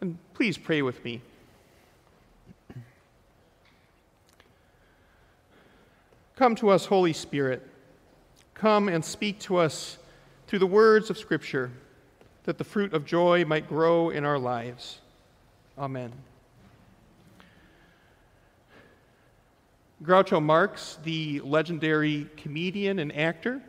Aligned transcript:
And 0.00 0.18
please 0.34 0.56
pray 0.56 0.82
with 0.82 1.04
me. 1.04 1.20
Come 6.36 6.54
to 6.56 6.70
us, 6.70 6.86
Holy 6.86 7.12
Spirit. 7.12 7.66
Come 8.54 8.88
and 8.88 9.04
speak 9.04 9.38
to 9.40 9.58
us 9.58 9.98
through 10.46 10.60
the 10.60 10.66
words 10.66 11.10
of 11.10 11.18
Scripture, 11.18 11.70
that 12.44 12.56
the 12.56 12.64
fruit 12.64 12.94
of 12.94 13.04
joy 13.04 13.44
might 13.44 13.68
grow 13.68 14.08
in 14.08 14.24
our 14.24 14.38
lives. 14.38 15.00
Amen. 15.78 16.12
Groucho 20.02 20.42
Marx, 20.42 20.98
the 21.04 21.40
legendary 21.40 22.26
comedian 22.38 23.00
and 23.00 23.14
actor, 23.14 23.60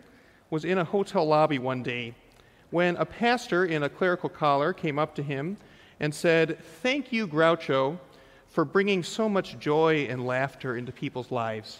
was 0.49 0.63
in 0.63 0.77
a 0.77 0.83
hotel 0.85 1.25
lobby 1.25 1.59
one 1.59 1.83
day 1.83 2.15
when 2.69 2.95
a 2.95 3.05
pastor 3.05 3.65
in 3.65 3.83
a 3.83 3.89
clerical 3.89 4.29
collar 4.29 4.71
came 4.71 4.97
up 4.97 5.13
to 5.15 5.21
him 5.21 5.57
and 6.01 6.13
said, 6.13 6.57
Thank 6.81 7.13
you, 7.13 7.25
Groucho, 7.27 7.97
for 8.49 8.65
bringing 8.65 9.03
so 9.03 9.29
much 9.29 9.57
joy 9.59 10.07
and 10.09 10.25
laughter 10.25 10.75
into 10.75 10.91
people's 10.91 11.31
lives. 11.31 11.77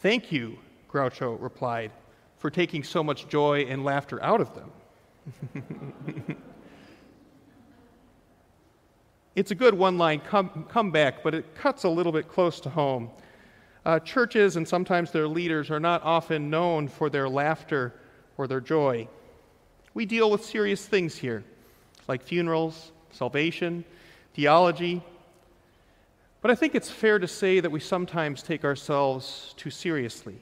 Thank 0.00 0.30
you, 0.30 0.58
Groucho 0.92 1.40
replied, 1.40 1.90
for 2.36 2.50
taking 2.50 2.84
so 2.84 3.02
much 3.02 3.28
joy 3.28 3.62
and 3.70 3.82
laughter 3.82 4.22
out 4.22 4.42
of 4.42 4.50
them. 4.54 4.70
it's 9.34 9.52
a 9.52 9.54
good 9.54 9.72
one 9.72 9.96
line 9.96 10.20
come, 10.20 10.66
comeback, 10.68 11.22
but 11.22 11.34
it 11.34 11.54
cuts 11.54 11.84
a 11.84 11.88
little 11.88 12.12
bit 12.12 12.28
close 12.28 12.60
to 12.60 12.68
home. 12.68 13.10
Uh, 13.84 14.00
churches 14.00 14.56
and 14.56 14.66
sometimes 14.66 15.12
their 15.12 15.28
leaders 15.28 15.70
are 15.70 15.80
not 15.80 16.02
often 16.02 16.50
known 16.50 16.88
for 16.88 17.08
their 17.08 17.28
laughter 17.28 17.94
or 18.36 18.48
their 18.48 18.60
joy. 18.60 19.08
We 19.94 20.04
deal 20.04 20.30
with 20.30 20.44
serious 20.44 20.84
things 20.84 21.16
here, 21.16 21.44
like 22.08 22.22
funerals, 22.22 22.92
salvation, 23.10 23.84
theology, 24.34 25.02
but 26.46 26.52
I 26.52 26.54
think 26.54 26.76
it's 26.76 26.90
fair 26.90 27.18
to 27.18 27.26
say 27.26 27.58
that 27.58 27.70
we 27.70 27.80
sometimes 27.80 28.40
take 28.40 28.64
ourselves 28.64 29.52
too 29.56 29.70
seriously. 29.70 30.36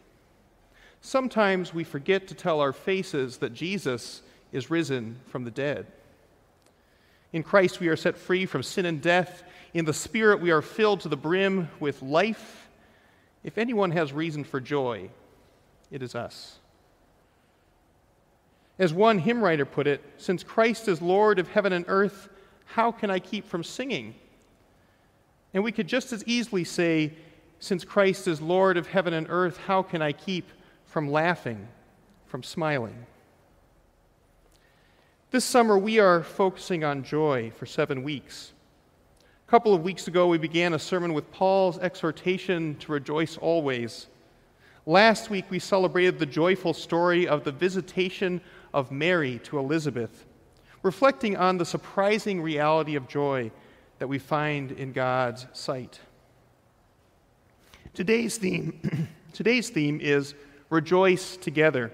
Sometimes 1.00 1.72
we 1.72 1.82
forget 1.82 2.28
to 2.28 2.34
tell 2.34 2.60
our 2.60 2.74
faces 2.74 3.38
that 3.38 3.54
Jesus 3.54 4.20
is 4.52 4.68
risen 4.68 5.18
from 5.28 5.44
the 5.44 5.50
dead. 5.50 5.86
In 7.32 7.42
Christ, 7.42 7.80
we 7.80 7.88
are 7.88 7.96
set 7.96 8.18
free 8.18 8.44
from 8.44 8.62
sin 8.62 8.84
and 8.84 9.00
death. 9.00 9.44
In 9.72 9.86
the 9.86 9.94
Spirit, 9.94 10.40
we 10.40 10.50
are 10.50 10.62
filled 10.62 11.00
to 11.00 11.08
the 11.08 11.16
brim 11.16 11.70
with 11.80 12.02
life. 12.02 12.68
If 13.42 13.56
anyone 13.56 13.90
has 13.90 14.12
reason 14.12 14.44
for 14.44 14.60
joy, 14.60 15.08
it 15.90 16.02
is 16.02 16.14
us. 16.14 16.58
As 18.78 18.92
one 18.92 19.18
hymn 19.18 19.42
writer 19.42 19.64
put 19.64 19.86
it, 19.86 20.02
since 20.16 20.42
Christ 20.42 20.88
is 20.88 21.00
Lord 21.00 21.38
of 21.38 21.48
heaven 21.48 21.72
and 21.72 21.84
earth, 21.86 22.28
how 22.64 22.90
can 22.90 23.10
I 23.10 23.20
keep 23.20 23.46
from 23.46 23.62
singing? 23.62 24.14
And 25.52 25.62
we 25.62 25.70
could 25.70 25.86
just 25.86 26.12
as 26.12 26.24
easily 26.26 26.64
say, 26.64 27.12
since 27.60 27.84
Christ 27.84 28.26
is 28.26 28.40
Lord 28.40 28.76
of 28.76 28.88
heaven 28.88 29.14
and 29.14 29.26
earth, 29.30 29.56
how 29.56 29.82
can 29.82 30.02
I 30.02 30.12
keep 30.12 30.48
from 30.86 31.10
laughing, 31.10 31.68
from 32.26 32.42
smiling? 32.42 33.06
This 35.30 35.44
summer, 35.44 35.78
we 35.78 35.98
are 36.00 36.22
focusing 36.22 36.84
on 36.84 37.04
joy 37.04 37.52
for 37.56 37.66
seven 37.66 38.02
weeks. 38.02 38.52
A 39.46 39.50
couple 39.50 39.74
of 39.74 39.82
weeks 39.82 40.08
ago, 40.08 40.26
we 40.26 40.38
began 40.38 40.74
a 40.74 40.78
sermon 40.78 41.14
with 41.14 41.30
Paul's 41.30 41.78
exhortation 41.78 42.74
to 42.76 42.92
rejoice 42.92 43.36
always. 43.36 44.08
Last 44.86 45.30
week, 45.30 45.46
we 45.48 45.58
celebrated 45.58 46.18
the 46.18 46.26
joyful 46.26 46.74
story 46.74 47.26
of 47.26 47.44
the 47.44 47.52
visitation 47.52 48.40
of 48.74 48.90
Mary 48.90 49.38
to 49.44 49.58
Elizabeth, 49.58 50.26
reflecting 50.82 51.36
on 51.36 51.56
the 51.56 51.64
surprising 51.64 52.42
reality 52.42 52.96
of 52.96 53.08
joy 53.08 53.50
that 54.00 54.08
we 54.08 54.18
find 54.18 54.72
in 54.72 54.92
God's 54.92 55.46
sight. 55.52 56.00
Today's 57.94 58.36
theme, 58.36 59.08
today's 59.32 59.70
theme 59.70 60.00
is 60.02 60.34
rejoice 60.70 61.36
together, 61.36 61.92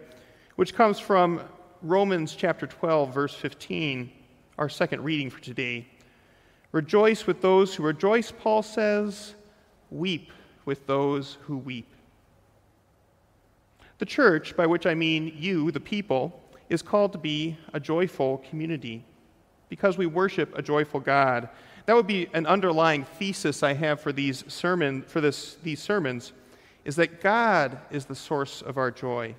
which 0.57 0.75
comes 0.75 0.99
from 0.99 1.43
Romans 1.83 2.35
chapter 2.35 2.67
12 2.67 3.13
verse 3.13 3.35
15, 3.35 4.11
our 4.57 4.71
second 4.71 5.05
reading 5.05 5.29
for 5.29 5.41
today. 5.41 5.87
Rejoice 6.73 7.27
with 7.27 7.43
those 7.43 7.75
who 7.75 7.83
rejoice, 7.83 8.33
Paul 8.33 8.63
says, 8.63 9.35
weep 9.91 10.33
with 10.65 10.87
those 10.87 11.37
who 11.43 11.59
weep. 11.59 11.93
The 13.99 14.07
church, 14.07 14.57
by 14.57 14.67
which 14.67 14.87
I 14.87 14.95
mean 14.95 15.35
you, 15.37 15.71
the 15.73 15.81
people, 15.81 16.41
is 16.71 16.81
called 16.81 17.13
to 17.13 17.19
be 17.19 17.59
a 17.75 17.81
joyful 17.81 18.39
community 18.49 19.05
because 19.69 19.99
we 19.99 20.07
worship 20.07 20.57
a 20.57 20.63
joyful 20.63 21.01
God 21.01 21.51
that 21.91 21.97
would 21.97 22.07
be 22.07 22.29
an 22.35 22.47
underlying 22.47 23.05
thesis 23.05 23.65
I 23.65 23.73
have 23.73 24.01
for 24.01 24.13
these 24.13 24.45
sermon 24.47 25.03
for 25.03 25.21
this, 25.21 25.57
these 25.65 25.81
sermons 25.81 26.33
is 26.85 26.95
that 26.95 27.21
God 27.21 27.79
is 27.91 28.05
the 28.05 28.15
source 28.15 28.63
of 28.63 28.79
our 28.79 28.93
joy. 28.93 29.35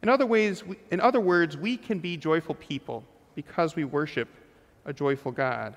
In 0.00 0.08
other, 0.08 0.24
ways, 0.24 0.62
in 0.92 1.00
other 1.00 1.20
words, 1.20 1.56
we 1.56 1.76
can 1.76 1.98
be 1.98 2.16
joyful 2.16 2.54
people 2.54 3.04
because 3.34 3.74
we 3.74 3.84
worship 3.84 4.28
a 4.84 4.92
joyful 4.92 5.32
God. 5.32 5.74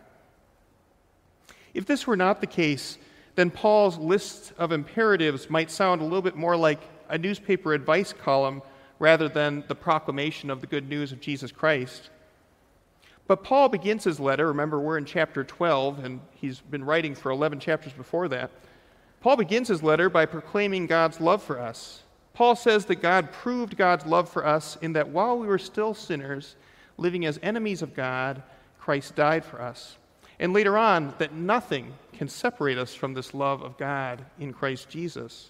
If 1.73 1.87
this 1.87 2.05
were 2.05 2.15
not 2.15 2.41
the 2.41 2.47
case, 2.47 2.99
then 3.33 3.49
Paul's 3.49 3.97
list 3.97 4.53
of 4.57 4.71
imperatives 4.71 5.49
might 5.49 5.71
sound 5.71 6.01
a 6.01 6.03
little 6.03 6.21
bit 6.21 6.35
more 6.35 6.55
like 6.55 6.81
a 7.09 7.17
newspaper 7.17 7.73
advice 7.73 8.13
column 8.13 8.61
rather 9.01 9.27
than 9.27 9.63
the 9.67 9.73
proclamation 9.73 10.51
of 10.51 10.61
the 10.61 10.67
good 10.67 10.87
news 10.87 11.11
of 11.11 11.19
Jesus 11.19 11.51
Christ. 11.51 12.11
But 13.25 13.43
Paul 13.43 13.67
begins 13.67 14.03
his 14.03 14.19
letter. 14.19 14.45
Remember, 14.45 14.79
we're 14.79 14.99
in 14.99 15.05
chapter 15.05 15.43
12, 15.43 16.05
and 16.05 16.21
he's 16.35 16.59
been 16.59 16.83
writing 16.83 17.15
for 17.15 17.31
11 17.31 17.59
chapters 17.59 17.93
before 17.93 18.27
that. 18.27 18.51
Paul 19.19 19.37
begins 19.37 19.69
his 19.69 19.81
letter 19.81 20.07
by 20.07 20.27
proclaiming 20.27 20.85
God's 20.85 21.19
love 21.19 21.41
for 21.41 21.59
us. 21.59 22.03
Paul 22.35 22.55
says 22.55 22.85
that 22.85 23.01
God 23.01 23.31
proved 23.31 23.75
God's 23.75 24.05
love 24.05 24.29
for 24.29 24.45
us 24.45 24.77
in 24.83 24.93
that 24.93 25.09
while 25.09 25.39
we 25.39 25.47
were 25.47 25.57
still 25.57 25.95
sinners, 25.95 26.55
living 26.99 27.25
as 27.25 27.39
enemies 27.41 27.81
of 27.81 27.95
God, 27.95 28.43
Christ 28.79 29.15
died 29.15 29.43
for 29.43 29.59
us. 29.63 29.97
And 30.39 30.53
later 30.53 30.77
on, 30.77 31.15
that 31.17 31.33
nothing 31.33 31.91
can 32.13 32.29
separate 32.29 32.77
us 32.77 32.93
from 32.93 33.15
this 33.15 33.33
love 33.33 33.63
of 33.63 33.79
God 33.79 34.23
in 34.39 34.53
Christ 34.53 34.89
Jesus. 34.89 35.49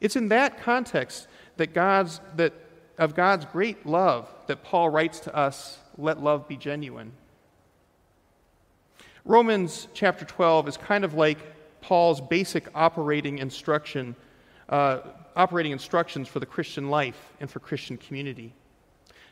It's 0.00 0.16
in 0.16 0.28
that 0.28 0.62
context 0.62 1.26
that 1.56 1.74
God's, 1.74 2.20
that, 2.36 2.52
of 2.98 3.14
God's 3.14 3.44
great 3.46 3.86
love 3.86 4.28
that 4.46 4.62
Paul 4.62 4.88
writes 4.90 5.20
to 5.20 5.34
us 5.34 5.78
let 5.98 6.22
love 6.22 6.48
be 6.48 6.56
genuine. 6.56 7.12
Romans 9.24 9.88
chapter 9.94 10.24
12 10.24 10.68
is 10.68 10.76
kind 10.76 11.04
of 11.04 11.14
like 11.14 11.38
Paul's 11.80 12.20
basic 12.20 12.68
operating 12.74 13.38
instruction, 13.38 14.16
uh, 14.68 15.00
operating 15.36 15.72
instructions 15.72 16.28
for 16.28 16.40
the 16.40 16.46
Christian 16.46 16.88
life 16.88 17.32
and 17.40 17.50
for 17.50 17.60
Christian 17.60 17.96
community. 17.96 18.52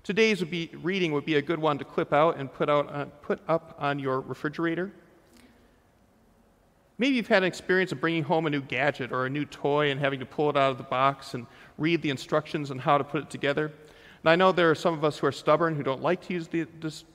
Today's 0.03 0.41
would 0.41 0.51
be, 0.51 0.71
reading 0.83 1.13
would 1.13 1.25
be 1.25 1.35
a 1.35 1.43
good 1.43 1.59
one 1.59 1.79
to 1.79 1.85
clip 1.85 2.13
out 2.13 2.37
and 2.37 2.53
put, 2.53 2.71
out, 2.71 2.93
uh, 2.95 3.05
put 3.23 3.41
up 3.49 3.77
on 3.79 3.99
your 3.99 4.21
refrigerator. 4.21 4.93
Maybe 7.01 7.17
you've 7.17 7.29
had 7.29 7.45
an 7.45 7.47
experience 7.47 7.93
of 7.93 8.01
bringing 8.03 8.23
home 8.23 8.45
a 8.45 8.51
new 8.51 8.61
gadget 8.61 9.11
or 9.11 9.25
a 9.25 9.31
new 9.31 9.47
toy 9.47 9.91
and 9.91 9.99
having 9.99 10.21
to 10.21 10.27
pull 10.27 10.51
it 10.51 10.57
out 10.59 10.71
of 10.71 10.77
the 10.77 10.85
box 10.85 11.33
and 11.33 11.47
read 11.79 12.03
the 12.03 12.11
instructions 12.11 12.71
on 12.71 12.79
how 12.79 12.99
to 12.99 13.05
put 13.05 13.23
it 13.23 13.31
together. 13.31 13.73
And 14.23 14.29
I 14.29 14.37
know 14.37 14.53
there 14.53 14.71
are 14.71 14.75
some 14.75 14.93
of 14.93 15.03
us 15.03 15.17
who 15.17 15.27
are 15.27 15.33
stubborn 15.33 15.75
who 15.75 15.83
don't 15.83 16.03
like 16.03 16.21
to 16.27 16.35
use 16.35 16.47
the, 16.47 16.67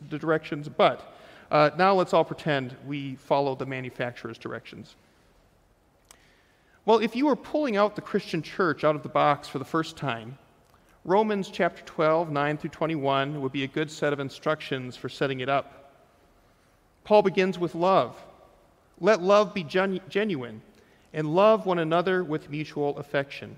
the 0.09 0.17
directions, 0.17 0.67
but 0.67 1.15
uh, 1.51 1.69
now 1.77 1.93
let's 1.93 2.15
all 2.15 2.25
pretend 2.25 2.75
we 2.87 3.13
follow 3.13 3.53
the 3.53 3.67
manufacturer's 3.67 4.39
directions. 4.39 4.95
Well, 6.85 6.97
if 6.97 7.15
you 7.15 7.27
were 7.27 7.35
pulling 7.35 7.77
out 7.77 7.95
the 7.95 8.01
Christian 8.01 8.41
church 8.41 8.83
out 8.83 8.95
of 8.95 9.03
the 9.03 9.09
box 9.09 9.47
for 9.47 9.59
the 9.59 9.65
first 9.65 9.97
time, 9.97 10.35
Romans 11.03 11.49
chapter 11.53 11.83
12, 11.83 12.31
9 12.31 12.57
through 12.57 12.71
21 12.71 13.39
would 13.39 13.51
be 13.51 13.65
a 13.65 13.67
good 13.67 13.91
set 13.91 14.13
of 14.13 14.19
instructions 14.19 14.97
for 14.97 15.09
setting 15.09 15.41
it 15.41 15.49
up. 15.49 15.93
Paul 17.03 17.21
begins 17.21 17.59
with 17.59 17.75
love. 17.75 18.17
Let 18.99 19.21
love 19.21 19.53
be 19.53 19.63
genu- 19.63 19.99
genuine, 20.09 20.61
and 21.13 21.33
love 21.33 21.65
one 21.65 21.79
another 21.79 22.23
with 22.23 22.49
mutual 22.49 22.97
affection. 22.97 23.57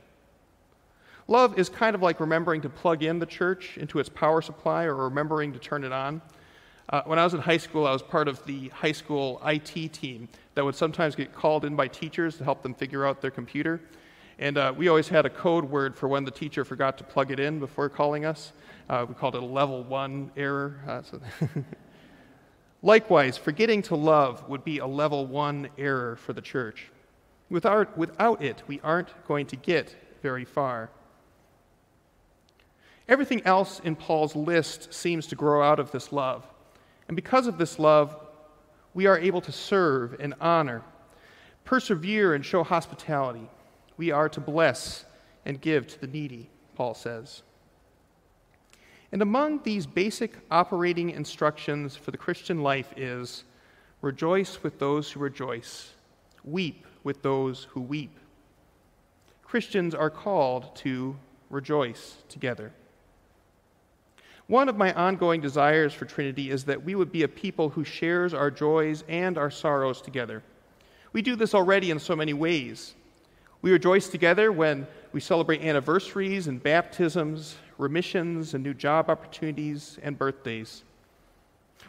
Love 1.27 1.59
is 1.59 1.67
kind 1.67 1.93
of 1.93 2.01
like 2.01 2.19
remembering 2.19 2.61
to 2.61 2.69
plug 2.69 3.03
in 3.03 3.19
the 3.19 3.25
church 3.25 3.77
into 3.77 3.99
its 3.99 4.09
power 4.09 4.41
supply 4.41 4.85
or 4.85 4.95
remembering 4.95 5.51
to 5.53 5.59
turn 5.59 5.83
it 5.83 5.91
on. 5.91 6.21
Uh, 6.89 7.01
when 7.03 7.19
I 7.19 7.25
was 7.25 7.33
in 7.33 7.41
high 7.41 7.57
school, 7.57 7.85
I 7.85 7.91
was 7.91 8.01
part 8.01 8.29
of 8.29 8.43
the 8.45 8.69
high 8.69 8.93
school 8.93 9.41
IT 9.45 9.91
team 9.91 10.29
that 10.55 10.63
would 10.63 10.75
sometimes 10.75 11.15
get 11.15 11.35
called 11.35 11.65
in 11.65 11.75
by 11.75 11.89
teachers 11.89 12.37
to 12.37 12.45
help 12.45 12.63
them 12.63 12.73
figure 12.73 13.05
out 13.05 13.21
their 13.21 13.31
computer. 13.31 13.81
And 14.39 14.57
uh, 14.57 14.73
we 14.75 14.87
always 14.87 15.09
had 15.09 15.25
a 15.25 15.29
code 15.29 15.65
word 15.65 15.97
for 15.97 16.07
when 16.07 16.23
the 16.23 16.31
teacher 16.31 16.63
forgot 16.63 16.97
to 16.99 17.03
plug 17.03 17.31
it 17.31 17.41
in 17.41 17.59
before 17.59 17.89
calling 17.89 18.23
us. 18.23 18.53
Uh, 18.87 19.05
we 19.07 19.15
called 19.15 19.35
it 19.35 19.43
a 19.43 19.45
level 19.45 19.83
one 19.83 20.31
error. 20.37 20.79
Uh, 20.87 21.01
so 21.01 21.19
Likewise, 22.81 23.37
forgetting 23.37 23.81
to 23.83 23.95
love 23.95 24.47
would 24.47 24.63
be 24.63 24.77
a 24.77 24.87
level 24.87 25.25
one 25.25 25.69
error 25.77 26.15
for 26.15 26.33
the 26.33 26.41
church. 26.41 26.89
Without, 27.49 27.97
without 27.97 28.43
it, 28.43 28.61
we 28.67 28.79
aren't 28.83 29.09
going 29.27 29.47
to 29.47 29.55
get 29.55 29.95
very 30.21 30.45
far. 30.45 30.89
Everything 33.07 33.41
else 33.45 33.79
in 33.83 33.95
Paul's 33.95 34.35
list 34.35 34.93
seems 34.93 35.27
to 35.27 35.35
grow 35.35 35.63
out 35.63 35.79
of 35.79 35.91
this 35.91 36.11
love. 36.11 36.45
And 37.07 37.15
because 37.15 37.47
of 37.47 37.57
this 37.57 37.79
love, 37.79 38.15
we 38.93 39.05
are 39.05 39.17
able 39.17 39.41
to 39.41 39.51
serve 39.51 40.17
and 40.19 40.33
honor, 40.41 40.83
persevere 41.63 42.33
and 42.33 42.45
show 42.45 42.63
hospitality. 42.63 43.49
We 43.95 44.11
are 44.11 44.29
to 44.29 44.41
bless 44.41 45.05
and 45.45 45.61
give 45.61 45.87
to 45.87 46.01
the 46.01 46.07
needy, 46.07 46.49
Paul 46.75 46.93
says. 46.93 47.43
And 49.11 49.21
among 49.21 49.63
these 49.63 49.85
basic 49.85 50.33
operating 50.51 51.11
instructions 51.11 51.95
for 51.95 52.11
the 52.11 52.17
Christian 52.17 52.61
life 52.61 52.93
is 52.97 53.45
rejoice 54.01 54.61
with 54.63 54.79
those 54.79 55.11
who 55.11 55.19
rejoice, 55.19 55.93
weep 56.43 56.85
with 57.03 57.21
those 57.21 57.67
who 57.71 57.81
weep. 57.81 58.17
Christians 59.43 59.95
are 59.95 60.09
called 60.09 60.75
to 60.77 61.15
rejoice 61.49 62.17
together. 62.27 62.73
One 64.47 64.69
of 64.69 64.77
my 64.77 64.93
ongoing 64.93 65.41
desires 65.41 65.93
for 65.93 66.05
Trinity 66.05 66.49
is 66.49 66.65
that 66.65 66.83
we 66.83 66.95
would 66.95 67.11
be 67.11 67.23
a 67.23 67.27
people 67.27 67.69
who 67.69 67.83
shares 67.83 68.33
our 68.33 68.51
joys 68.51 69.03
and 69.07 69.37
our 69.37 69.51
sorrows 69.51 70.01
together. 70.01 70.43
We 71.13 71.21
do 71.21 71.35
this 71.35 71.53
already 71.53 71.91
in 71.91 71.99
so 71.99 72.15
many 72.15 72.33
ways. 72.33 72.93
We 73.61 73.71
rejoice 73.71 74.07
together 74.07 74.51
when 74.51 74.87
we 75.11 75.19
celebrate 75.19 75.61
anniversaries 75.61 76.47
and 76.47 76.61
baptisms, 76.61 77.55
remissions 77.77 78.53
and 78.53 78.63
new 78.63 78.73
job 78.73 79.09
opportunities 79.09 79.97
and 80.01 80.17
birthdays. 80.17 80.83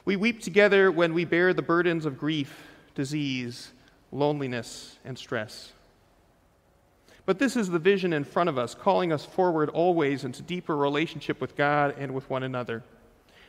We 0.04 0.16
weep 0.16 0.40
together 0.40 0.90
when 0.90 1.14
we 1.14 1.24
bear 1.24 1.52
the 1.52 1.62
burdens 1.62 2.06
of 2.06 2.18
grief, 2.18 2.68
disease, 2.94 3.72
loneliness, 4.12 4.98
and 5.04 5.18
stress. 5.18 5.72
But 7.26 7.38
this 7.38 7.56
is 7.56 7.68
the 7.68 7.78
vision 7.78 8.14
in 8.14 8.24
front 8.24 8.48
of 8.48 8.56
us, 8.56 8.74
calling 8.74 9.12
us 9.12 9.24
forward 9.24 9.68
always 9.68 10.24
into 10.24 10.40
deeper 10.40 10.74
relationship 10.74 11.40
with 11.40 11.56
God 11.56 11.94
and 11.98 12.14
with 12.14 12.30
one 12.30 12.42
another. 12.42 12.82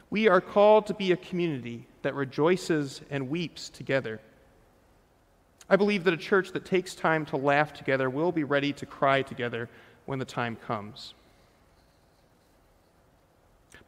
We 0.10 0.28
are 0.28 0.42
called 0.42 0.88
to 0.88 0.94
be 0.94 1.12
a 1.12 1.18
community 1.18 1.88
that 2.02 2.14
rejoices 2.14 3.02
and 3.10 3.30
weeps 3.30 3.70
together. 3.70 4.20
I 5.70 5.76
believe 5.76 6.04
that 6.06 6.14
a 6.14 6.18
church 6.18 6.52
that 6.52 6.66
takes 6.66 6.96
time 6.96 7.26
to 7.28 7.38
laugh 7.38 7.74
together 7.74 8.10
will 8.10 8.32
be 8.32 8.44
ready 8.44 8.74
to 8.74 8.86
cry 8.86 9.22
together 9.22 9.70
when 10.06 10.20
the 10.20 10.26
time 10.26 10.56
comes. 10.56 11.14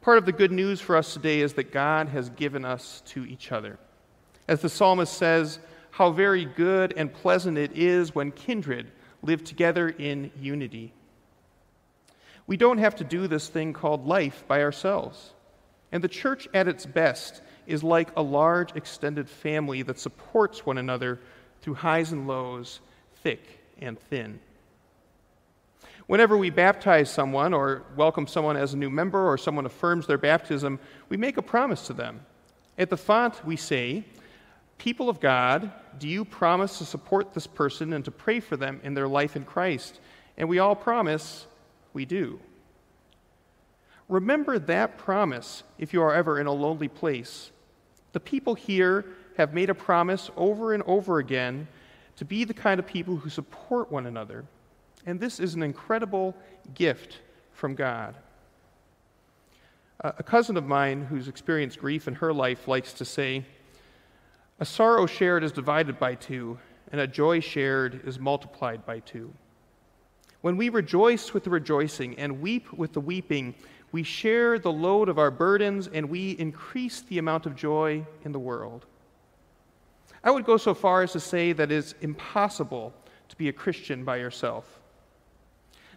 Part 0.02 0.18
of 0.18 0.26
the 0.26 0.32
good 0.32 0.50
news 0.50 0.80
for 0.80 0.96
us 0.96 1.14
today 1.14 1.42
is 1.42 1.52
that 1.54 1.70
God 1.70 2.08
has 2.08 2.28
given 2.30 2.64
us 2.64 3.04
to 3.06 3.24
each 3.24 3.52
other. 3.52 3.78
As 4.48 4.60
the 4.60 4.68
psalmist 4.68 5.16
says, 5.16 5.60
how 5.92 6.10
very 6.10 6.44
good 6.44 6.92
and 6.96 7.12
pleasant 7.12 7.56
it 7.56 7.78
is 7.78 8.12
when 8.12 8.32
kindred 8.32 8.90
live 9.22 9.44
together 9.44 9.88
in 9.88 10.32
unity. 10.40 10.92
We 12.48 12.56
don't 12.56 12.78
have 12.78 12.96
to 12.96 13.04
do 13.04 13.28
this 13.28 13.48
thing 13.48 13.72
called 13.72 14.04
life 14.04 14.44
by 14.48 14.62
ourselves. 14.62 15.34
And 15.92 16.02
the 16.02 16.08
church 16.08 16.48
at 16.52 16.66
its 16.66 16.84
best 16.84 17.40
is 17.68 17.84
like 17.84 18.08
a 18.16 18.22
large 18.22 18.74
extended 18.74 19.28
family 19.28 19.82
that 19.82 20.00
supports 20.00 20.66
one 20.66 20.78
another 20.78 21.20
through 21.60 21.74
highs 21.74 22.10
and 22.10 22.26
lows, 22.26 22.80
thick 23.22 23.60
and 23.80 24.00
thin. 24.00 24.40
Whenever 26.12 26.36
we 26.36 26.50
baptize 26.50 27.10
someone 27.10 27.54
or 27.54 27.84
welcome 27.96 28.26
someone 28.26 28.54
as 28.54 28.74
a 28.74 28.76
new 28.76 28.90
member 28.90 29.26
or 29.26 29.38
someone 29.38 29.64
affirms 29.64 30.06
their 30.06 30.18
baptism, 30.18 30.78
we 31.08 31.16
make 31.16 31.38
a 31.38 31.42
promise 31.42 31.86
to 31.86 31.94
them. 31.94 32.20
At 32.76 32.90
the 32.90 32.98
font, 32.98 33.42
we 33.46 33.56
say, 33.56 34.04
People 34.76 35.08
of 35.08 35.20
God, 35.20 35.72
do 35.98 36.06
you 36.06 36.26
promise 36.26 36.76
to 36.76 36.84
support 36.84 37.32
this 37.32 37.46
person 37.46 37.94
and 37.94 38.04
to 38.04 38.10
pray 38.10 38.40
for 38.40 38.58
them 38.58 38.78
in 38.84 38.92
their 38.92 39.08
life 39.08 39.36
in 39.36 39.46
Christ? 39.46 40.00
And 40.36 40.50
we 40.50 40.58
all 40.58 40.76
promise 40.76 41.46
we 41.94 42.04
do. 42.04 42.38
Remember 44.06 44.58
that 44.58 44.98
promise 44.98 45.62
if 45.78 45.94
you 45.94 46.02
are 46.02 46.12
ever 46.12 46.38
in 46.38 46.46
a 46.46 46.52
lonely 46.52 46.88
place. 46.88 47.52
The 48.12 48.20
people 48.20 48.54
here 48.54 49.06
have 49.38 49.54
made 49.54 49.70
a 49.70 49.74
promise 49.74 50.30
over 50.36 50.74
and 50.74 50.82
over 50.82 51.20
again 51.20 51.68
to 52.16 52.26
be 52.26 52.44
the 52.44 52.52
kind 52.52 52.78
of 52.78 52.86
people 52.86 53.16
who 53.16 53.30
support 53.30 53.90
one 53.90 54.04
another. 54.04 54.44
And 55.06 55.18
this 55.18 55.40
is 55.40 55.54
an 55.54 55.62
incredible 55.62 56.36
gift 56.74 57.18
from 57.52 57.74
God. 57.74 58.14
A 60.00 60.22
cousin 60.22 60.56
of 60.56 60.66
mine 60.66 61.04
who's 61.04 61.28
experienced 61.28 61.78
grief 61.78 62.08
in 62.08 62.14
her 62.16 62.32
life 62.32 62.66
likes 62.66 62.92
to 62.94 63.04
say, 63.04 63.44
a 64.58 64.64
sorrow 64.64 65.06
shared 65.06 65.44
is 65.44 65.52
divided 65.52 65.98
by 65.98 66.14
two, 66.14 66.58
and 66.90 67.00
a 67.00 67.06
joy 67.06 67.40
shared 67.40 68.06
is 68.06 68.18
multiplied 68.18 68.84
by 68.84 69.00
two. 69.00 69.32
When 70.40 70.56
we 70.56 70.68
rejoice 70.68 71.32
with 71.32 71.44
the 71.44 71.50
rejoicing 71.50 72.18
and 72.18 72.40
weep 72.40 72.72
with 72.72 72.92
the 72.92 73.00
weeping, 73.00 73.54
we 73.92 74.02
share 74.02 74.58
the 74.58 74.72
load 74.72 75.08
of 75.08 75.18
our 75.18 75.30
burdens 75.30 75.88
and 75.88 76.08
we 76.08 76.32
increase 76.32 77.02
the 77.02 77.18
amount 77.18 77.46
of 77.46 77.54
joy 77.54 78.04
in 78.24 78.32
the 78.32 78.38
world. 78.38 78.86
I 80.24 80.30
would 80.30 80.44
go 80.44 80.56
so 80.56 80.74
far 80.74 81.02
as 81.02 81.12
to 81.12 81.20
say 81.20 81.52
that 81.52 81.70
it's 81.70 81.94
impossible 82.00 82.92
to 83.28 83.36
be 83.36 83.48
a 83.48 83.52
Christian 83.52 84.04
by 84.04 84.16
yourself. 84.16 84.80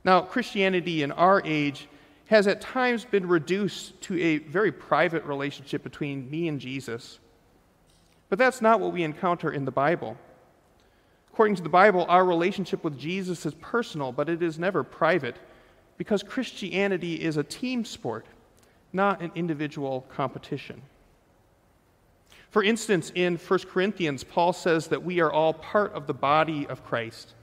Now, 0.05 0.21
Christianity 0.21 1.03
in 1.03 1.11
our 1.11 1.41
age 1.43 1.87
has 2.27 2.47
at 2.47 2.61
times 2.61 3.03
been 3.03 3.27
reduced 3.27 3.99
to 4.03 4.21
a 4.21 4.37
very 4.37 4.71
private 4.71 5.25
relationship 5.25 5.83
between 5.83 6.29
me 6.29 6.47
and 6.47 6.59
Jesus. 6.59 7.19
But 8.29 8.39
that's 8.39 8.61
not 8.61 8.79
what 8.79 8.93
we 8.93 9.03
encounter 9.03 9.51
in 9.51 9.65
the 9.65 9.71
Bible. 9.71 10.15
According 11.33 11.55
to 11.55 11.63
the 11.63 11.69
Bible, 11.69 12.05
our 12.07 12.23
relationship 12.23 12.83
with 12.83 12.97
Jesus 12.97 13.45
is 13.45 13.53
personal, 13.55 14.11
but 14.11 14.29
it 14.29 14.41
is 14.41 14.57
never 14.57 14.83
private 14.83 15.35
because 15.97 16.23
Christianity 16.23 17.15
is 17.15 17.37
a 17.37 17.43
team 17.43 17.83
sport, 17.83 18.25
not 18.93 19.21
an 19.21 19.31
individual 19.35 20.05
competition. 20.09 20.81
For 22.51 22.63
instance, 22.63 23.11
in 23.15 23.37
1 23.37 23.59
Corinthians, 23.69 24.23
Paul 24.23 24.53
says 24.53 24.87
that 24.87 25.03
we 25.03 25.19
are 25.19 25.31
all 25.31 25.53
part 25.53 25.93
of 25.93 26.07
the 26.07 26.13
body 26.13 26.67
of 26.67 26.85
Christ. 26.85 27.33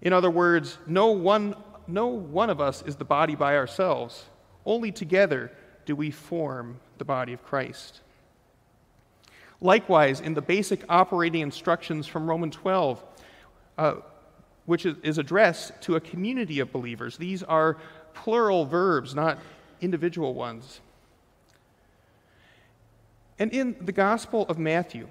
In 0.00 0.12
other 0.12 0.30
words, 0.30 0.78
no 0.86 1.12
one, 1.12 1.54
no 1.86 2.06
one 2.06 2.50
of 2.50 2.60
us 2.60 2.82
is 2.82 2.96
the 2.96 3.04
body 3.04 3.34
by 3.34 3.56
ourselves. 3.56 4.24
Only 4.64 4.92
together 4.92 5.50
do 5.84 5.96
we 5.96 6.10
form 6.10 6.80
the 6.98 7.04
body 7.04 7.32
of 7.32 7.44
Christ. 7.44 8.00
Likewise, 9.60 10.20
in 10.20 10.34
the 10.34 10.42
basic 10.42 10.84
operating 10.88 11.40
instructions 11.40 12.06
from 12.06 12.28
Romans 12.28 12.56
12, 12.56 13.04
uh, 13.78 13.94
which 14.66 14.86
is 14.86 15.18
addressed 15.18 15.72
to 15.82 15.96
a 15.96 16.00
community 16.00 16.60
of 16.60 16.72
believers, 16.72 17.16
these 17.16 17.42
are 17.42 17.76
plural 18.14 18.64
verbs, 18.64 19.14
not 19.14 19.38
individual 19.80 20.34
ones. 20.34 20.80
And 23.38 23.52
in 23.52 23.76
the 23.80 23.92
Gospel 23.92 24.46
of 24.48 24.58
Matthew, 24.58 25.08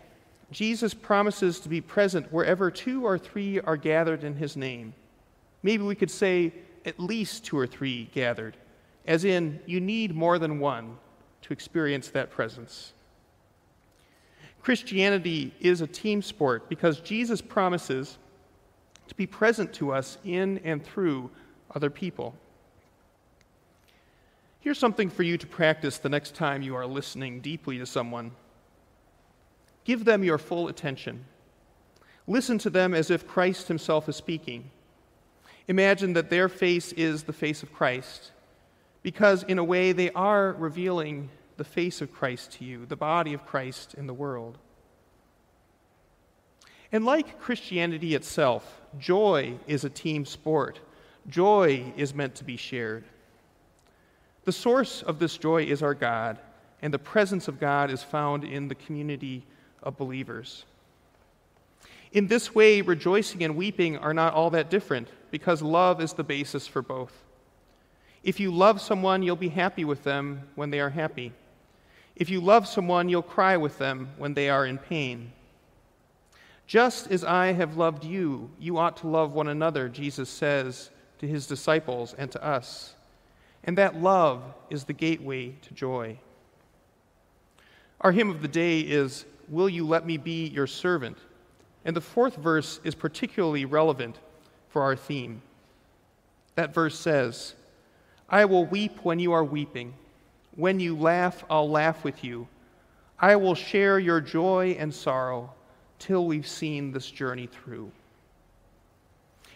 Jesus 0.52 0.94
promises 0.94 1.60
to 1.62 1.70
be 1.70 1.82
present 1.82 2.32
wherever 2.32 2.70
two 2.70 3.06
or 3.06 3.18
three 3.18 3.60
are 3.62 3.78
gathered 3.78 4.24
in 4.24 4.36
his 4.36 4.58
name. 4.58 4.94
Maybe 5.64 5.84
we 5.84 5.96
could 5.96 6.12
say 6.12 6.54
at 6.86 7.00
least 7.00 7.46
two 7.46 7.58
or 7.58 7.68
three 7.68 8.10
gathered, 8.14 8.58
as 9.06 9.26
in, 9.26 9.60
you 9.66 9.80
need 9.80 10.16
more 10.16 10.40
than 10.40 10.60
one 10.60 10.98
to 11.42 11.54
experience 11.54 12.10
that 12.10 12.32
presence. 12.32 12.94
Christianity 14.62 15.54
is 15.60 15.82
a 15.82 15.88
team 15.88 16.22
sport 16.22 16.70
because 16.70 17.00
Jesus 17.00 17.42
promises 17.42 18.18
to 19.08 19.16
be 19.16 19.26
present 19.26 19.74
to 19.74 19.92
us 19.92 20.18
in 20.24 20.60
and 20.60 20.84
through 20.84 21.32
other 21.74 21.90
people. 21.90 22.36
Here's 24.60 24.78
something 24.78 25.10
for 25.10 25.24
you 25.24 25.38
to 25.38 25.48
practice 25.48 25.98
the 25.98 26.10
next 26.10 26.36
time 26.36 26.62
you 26.62 26.76
are 26.76 26.86
listening 26.86 27.42
deeply 27.42 27.80
to 27.80 27.86
someone. 27.86 28.32
Give 29.84 30.06
them 30.06 30.24
your 30.24 30.38
full 30.38 30.68
attention. 30.68 31.26
Listen 32.28 32.60
to 32.60 32.70
them 32.70 32.94
as 32.94 33.10
if 33.10 33.28
Christ 33.28 33.68
Himself 33.68 34.08
is 34.08 34.16
speaking. 34.16 34.70
Imagine 35.68 36.14
that 36.14 36.30
their 36.30 36.50
face 36.50 36.92
is 36.94 37.24
the 37.24 37.34
face 37.34 37.64
of 37.64 37.74
Christ, 37.74 38.32
because 39.04 39.44
in 39.44 39.60
a 39.60 39.64
way 39.64 39.92
they 39.92 40.12
are 40.12 40.54
revealing 40.54 41.30
the 41.58 41.64
face 41.64 42.02
of 42.02 42.12
Christ 42.14 42.54
to 42.54 42.66
you, 42.66 42.86
the 42.86 42.96
body 42.96 43.34
of 43.34 43.46
Christ 43.46 43.94
in 43.94 44.08
the 44.08 44.14
world. 44.14 44.58
And 46.92 47.06
like 47.06 47.40
Christianity 47.40 48.16
itself, 48.16 48.82
joy 49.00 49.58
is 49.68 49.84
a 49.84 49.90
team 49.90 50.26
sport. 50.26 50.80
Joy 51.30 51.94
is 51.96 52.14
meant 52.14 52.36
to 52.36 52.44
be 52.44 52.58
shared. 52.58 53.06
The 54.44 54.52
source 54.52 55.04
of 55.04 55.20
this 55.20 55.38
joy 55.38 55.64
is 55.66 55.84
our 55.84 55.94
God, 55.94 56.40
and 56.82 56.94
the 56.94 57.00
presence 57.00 57.48
of 57.48 57.60
God 57.60 57.92
is 57.92 58.02
found 58.02 58.44
in 58.44 58.68
the 58.68 58.76
community 58.76 59.46
of 59.84 59.98
believers. 59.98 60.66
In 62.12 62.28
this 62.28 62.54
way, 62.54 62.82
rejoicing 62.82 63.44
and 63.44 63.56
weeping 63.56 63.98
are 63.98 64.14
not 64.14 64.34
all 64.34 64.50
that 64.50 64.70
different 64.70 65.08
because 65.32 65.62
love 65.62 66.02
is 66.02 66.14
the 66.14 66.24
basis 66.24 66.68
for 66.68 66.82
both. 66.82 67.14
If 68.24 68.40
you 68.40 68.52
love 68.52 68.82
someone, 68.82 69.24
you'll 69.24 69.36
be 69.36 69.50
happy 69.50 69.86
with 69.86 70.04
them 70.04 70.42
when 70.56 70.70
they 70.70 70.80
are 70.80 70.90
happy. 70.90 71.32
If 72.16 72.30
you 72.30 72.42
love 72.42 72.68
someone, 72.68 73.10
you'll 73.10 73.22
cry 73.22 73.58
with 73.58 73.78
them 73.78 74.10
when 74.18 74.34
they 74.34 74.50
are 74.50 74.66
in 74.66 74.78
pain. 74.78 75.32
Just 76.68 77.10
as 77.10 77.24
I 77.24 77.54
have 77.54 77.78
loved 77.78 78.04
you, 78.04 78.50
you 78.60 78.78
ought 78.78 78.98
to 78.98 79.08
love 79.08 79.32
one 79.32 79.48
another, 79.48 79.90
Jesus 79.90 80.30
says 80.30 80.90
to 81.20 81.28
his 81.28 81.48
disciples 81.48 82.14
and 82.18 82.32
to 82.32 82.44
us. 82.44 82.94
And 83.64 83.78
that 83.78 84.02
love 84.02 84.44
is 84.70 84.84
the 84.84 84.94
gateway 84.94 85.56
to 85.62 85.74
joy. 85.74 86.18
Our 88.02 88.12
hymn 88.12 88.30
of 88.30 88.42
the 88.42 88.48
day 88.48 88.82
is, 88.82 89.26
Will 89.48 89.70
You 89.70 89.88
Let 89.88 90.06
Me 90.06 90.18
Be 90.18 90.48
Your 90.48 90.68
Servant? 90.68 91.18
And 91.84 91.96
the 91.96 92.02
fourth 92.02 92.36
verse 92.36 92.80
is 92.84 92.96
particularly 92.96 93.66
relevant 93.66 94.18
for 94.70 94.84
our 94.84 94.96
theme. 94.96 95.42
That 96.56 96.74
verse 96.74 96.98
says, 96.98 97.56
I 98.30 98.46
will 98.46 98.66
weep 98.66 99.04
when 99.04 99.20
you 99.20 99.32
are 99.34 99.44
weeping. 99.44 99.94
When 100.56 100.80
you 100.80 100.96
laugh, 100.96 101.44
I'll 101.50 101.70
laugh 101.70 102.04
with 102.04 102.24
you. 102.24 102.48
I 103.20 103.36
will 103.36 103.56
share 103.56 104.00
your 104.00 104.22
joy 104.22 104.76
and 104.80 104.94
sorrow 104.94 105.54
till 106.00 106.26
we've 106.26 106.48
seen 106.48 106.92
this 106.92 107.10
journey 107.10 107.48
through. 107.48 107.92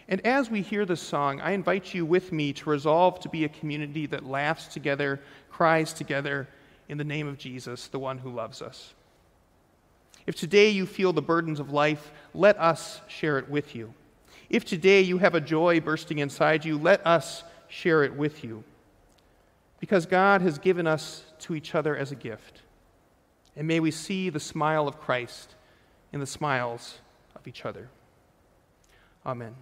And 0.08 0.24
as 0.24 0.50
we 0.50 0.62
hear 0.62 0.84
this 0.84 1.00
song, 1.00 1.40
I 1.40 1.50
invite 1.50 1.92
you 1.92 2.06
with 2.06 2.30
me 2.30 2.52
to 2.52 2.70
resolve 2.70 3.18
to 3.20 3.28
be 3.28 3.44
a 3.44 3.48
community 3.48 4.06
that 4.06 4.24
laughs 4.24 4.68
together, 4.68 5.20
cries 5.50 5.92
together 5.92 6.46
in 6.88 6.96
the 6.96 7.04
name 7.04 7.26
of 7.26 7.38
Jesus, 7.38 7.88
the 7.88 7.98
one 7.98 8.18
who 8.18 8.30
loves 8.30 8.62
us. 8.62 8.94
If 10.26 10.34
today 10.34 10.70
you 10.70 10.86
feel 10.86 11.12
the 11.12 11.22
burdens 11.22 11.60
of 11.60 11.72
life, 11.72 12.12
let 12.34 12.58
us 12.58 13.00
share 13.06 13.38
it 13.38 13.48
with 13.48 13.74
you. 13.74 13.94
If 14.48 14.64
today 14.64 15.00
you 15.00 15.18
have 15.18 15.34
a 15.34 15.40
joy 15.40 15.80
bursting 15.80 16.18
inside 16.18 16.64
you, 16.64 16.78
let 16.78 17.04
us 17.06 17.44
share 17.68 18.04
it 18.04 18.14
with 18.14 18.44
you. 18.44 18.64
Because 19.80 20.06
God 20.06 20.40
has 20.42 20.58
given 20.58 20.86
us 20.86 21.24
to 21.40 21.54
each 21.54 21.74
other 21.74 21.96
as 21.96 22.12
a 22.12 22.16
gift. 22.16 22.62
And 23.56 23.66
may 23.66 23.80
we 23.80 23.90
see 23.90 24.30
the 24.30 24.40
smile 24.40 24.88
of 24.88 25.00
Christ 25.00 25.54
in 26.12 26.20
the 26.20 26.26
smiles 26.26 26.98
of 27.34 27.46
each 27.46 27.64
other. 27.64 27.88
Amen. 29.24 29.54